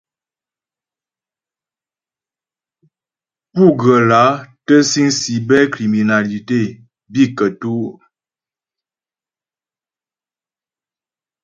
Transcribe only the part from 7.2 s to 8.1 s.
kətú'?